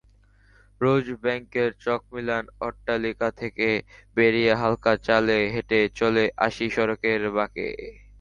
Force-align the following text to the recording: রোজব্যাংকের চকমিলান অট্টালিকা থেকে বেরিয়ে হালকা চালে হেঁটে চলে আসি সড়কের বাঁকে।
রোজব্যাংকের 0.81 1.69
চকমিলান 1.83 2.45
অট্টালিকা 2.61 3.27
থেকে 3.41 3.67
বেরিয়ে 4.17 4.53
হালকা 4.61 4.93
চালে 5.07 5.37
হেঁটে 5.53 5.79
চলে 5.99 6.23
আসি 6.45 6.65
সড়কের 6.75 7.21
বাঁকে। 7.35 7.67